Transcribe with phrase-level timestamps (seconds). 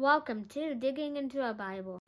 [0.00, 1.98] Welcome to Digging into a Bible.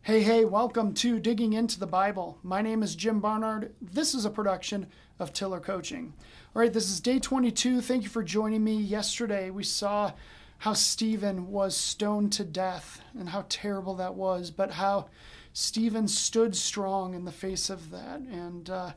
[0.00, 2.38] Hey, hey, welcome to Digging into the Bible.
[2.42, 3.74] My name is Jim Barnard.
[3.82, 4.86] This is a production
[5.18, 6.14] of Tiller Coaching.
[6.56, 7.82] All right, this is day 22.
[7.82, 8.76] Thank you for joining me.
[8.76, 10.12] Yesterday, we saw
[10.56, 15.10] how Stephen was stoned to death and how terrible that was, but how
[15.52, 18.20] Stephen stood strong in the face of that.
[18.20, 18.92] And uh,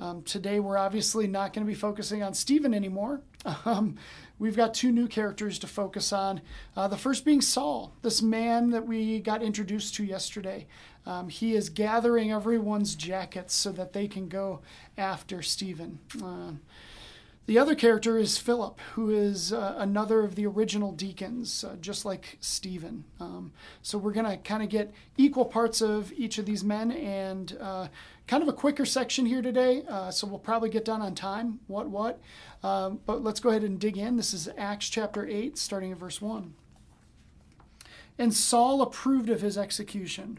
[0.00, 3.20] um, today, we're obviously not going to be focusing on Stephen anymore.
[3.64, 3.96] Um,
[4.38, 6.42] we've got two new characters to focus on.
[6.76, 10.66] Uh, the first being Saul, this man that we got introduced to yesterday.
[11.06, 14.60] Um, he is gathering everyone's jackets so that they can go
[14.98, 16.00] after Stephen.
[16.22, 16.52] Uh,
[17.50, 22.04] the other character is Philip, who is uh, another of the original deacons, uh, just
[22.04, 23.02] like Stephen.
[23.18, 23.50] Um,
[23.82, 27.58] so we're going to kind of get equal parts of each of these men and
[27.60, 27.88] uh,
[28.28, 29.82] kind of a quicker section here today.
[29.88, 31.58] Uh, so we'll probably get done on time.
[31.66, 32.20] What, what?
[32.62, 34.16] Um, but let's go ahead and dig in.
[34.16, 36.54] This is Acts chapter 8, starting at verse 1.
[38.16, 40.38] And Saul approved of his execution.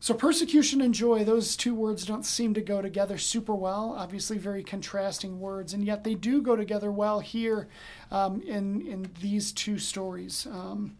[0.00, 3.96] So, persecution and joy, those two words don't seem to go together super well.
[3.98, 7.68] Obviously, very contrasting words, and yet they do go together well here
[8.12, 10.46] um, in, in these two stories.
[10.46, 10.96] Um,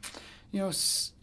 [0.50, 0.72] you know,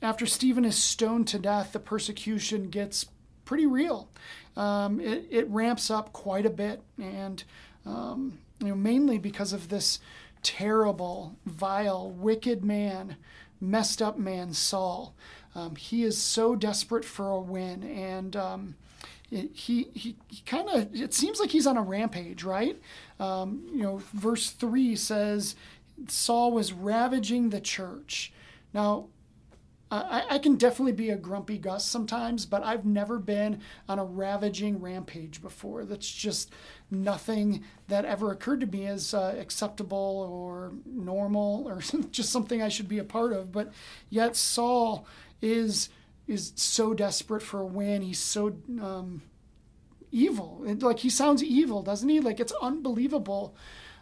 [0.02, 3.08] after Stephen is stoned to death, the persecution gets
[3.44, 4.10] pretty real.
[4.56, 7.44] Um, it, it ramps up quite a bit, and
[7.86, 10.00] um, you know, mainly because of this
[10.44, 13.18] terrible, vile, wicked man,
[13.60, 15.14] messed up man, Saul.
[15.54, 18.76] Um, he is so desperate for a win, and um,
[19.32, 22.80] it, he he, he kind of it seems like he's on a rampage, right?
[23.20, 25.56] Um, you know, verse three says
[26.08, 28.34] Saul was ravaging the church.
[28.74, 29.08] Now,
[29.92, 34.04] I, I, can definitely be a grumpy Gus sometimes, but I've never been on a
[34.04, 35.86] ravaging rampage before.
[35.86, 36.52] That's just
[36.90, 41.80] nothing that ever occurred to me as uh, acceptable or normal or
[42.12, 43.52] just something I should be a part of.
[43.52, 43.72] But
[44.10, 45.06] yet, Saul
[45.42, 45.90] is
[46.28, 48.02] is so desperate for a win.
[48.02, 49.22] He's so um,
[50.12, 50.64] evil.
[50.82, 52.20] like he sounds evil, doesn't he?
[52.20, 53.56] Like it's unbelievable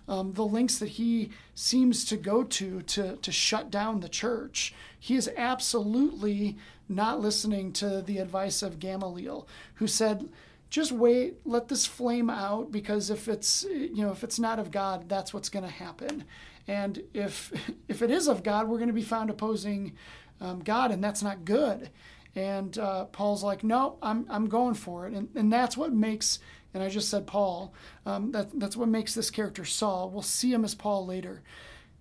[0.08, 4.74] um, the links that he seems to go to to to shut down the church.
[5.00, 6.58] He is absolutely
[6.90, 10.30] not listening to the advice of Gamaliel, who said,
[10.70, 14.72] "Just wait, let this flame out, because if it's you know if it's not of
[14.72, 16.26] God, that's what's going to happen."
[16.68, 17.52] And if
[17.88, 19.94] if it is of God, we're going to be found opposing
[20.42, 21.90] um, God, and that's not good.
[22.36, 25.14] And uh, Paul's like, no, I'm, I'm going for it.
[25.14, 26.40] And, and that's what makes,
[26.74, 27.74] and I just said Paul,
[28.06, 30.10] um, that, that's what makes this character Saul.
[30.10, 31.44] We'll see him as Paul later.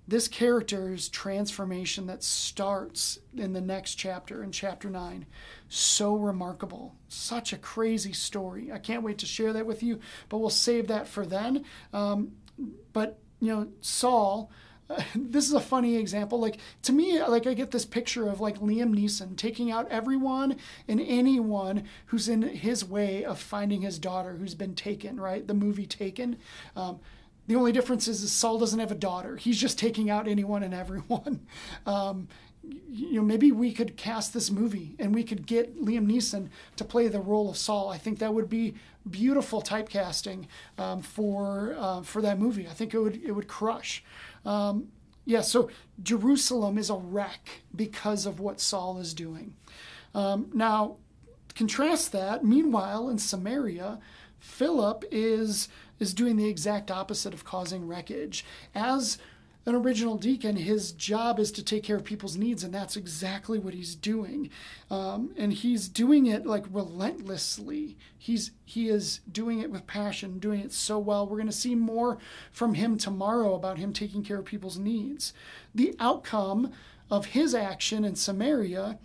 [0.08, 5.26] This character's transformation that starts in the next chapter, in chapter 9,
[5.68, 6.96] so remarkable.
[7.08, 8.72] Such a crazy story.
[8.72, 11.64] I can't wait to share that with you, but we'll save that for then.
[11.92, 12.32] Um,
[12.92, 14.50] but, you know, Saul
[15.14, 16.40] this is a funny example.
[16.40, 20.56] Like to me, like I get this picture of like Liam Neeson taking out everyone
[20.88, 25.20] and anyone who's in his way of finding his daughter who's been taken.
[25.20, 26.36] Right, the movie Taken.
[26.76, 27.00] Um,
[27.48, 29.36] the only difference is, is Saul doesn't have a daughter.
[29.36, 31.46] He's just taking out anyone and everyone.
[31.86, 32.28] Um,
[32.62, 36.84] you know, maybe we could cast this movie and we could get Liam Neeson to
[36.84, 37.88] play the role of Saul.
[37.88, 38.74] I think that would be
[39.10, 40.46] beautiful typecasting
[40.78, 42.68] um, for uh, for that movie.
[42.68, 44.04] I think it would it would crush.
[44.44, 44.88] Um,
[45.24, 45.70] yeah, so
[46.02, 49.54] Jerusalem is a wreck because of what Saul is doing.
[50.14, 50.96] Um, now,
[51.54, 52.44] contrast that.
[52.44, 53.98] Meanwhile, in Samaria,
[54.38, 58.44] Philip is is doing the exact opposite of causing wreckage.
[58.74, 59.18] As
[59.64, 63.60] an original deacon, his job is to take care of people's needs, and that's exactly
[63.60, 64.50] what he's doing.
[64.90, 67.96] Um, and he's doing it like relentlessly.
[68.18, 71.26] He's he is doing it with passion, doing it so well.
[71.26, 72.18] We're going to see more
[72.50, 75.32] from him tomorrow about him taking care of people's needs.
[75.74, 76.72] The outcome
[77.08, 78.98] of his action in Samaria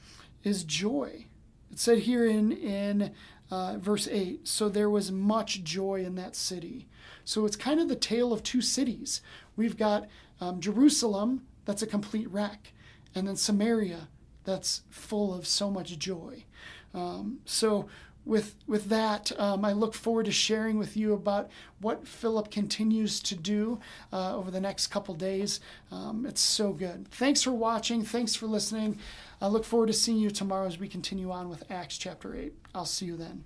[0.44, 1.28] is joy.
[1.72, 3.12] It said here in in
[3.50, 6.88] uh, verse 8 so there was much joy in that city.
[7.24, 9.22] So it's kind of the tale of two cities.
[9.56, 10.08] We've got
[10.40, 12.74] um, Jerusalem, that's a complete wreck,
[13.14, 14.08] and then Samaria,
[14.44, 16.46] that's full of so much joy.
[16.94, 17.88] Um, so
[18.28, 23.20] with with that, um, I look forward to sharing with you about what Philip continues
[23.22, 23.80] to do
[24.12, 25.60] uh, over the next couple days.
[25.92, 27.08] Um, it's so good.
[27.10, 28.04] Thanks for watching.
[28.04, 29.00] Thanks for listening.
[29.42, 32.54] I look forward to seeing you tomorrow as we continue on with Acts chapter eight.
[32.76, 33.46] I'll see you then.